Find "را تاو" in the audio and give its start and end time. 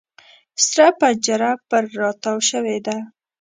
1.99-2.39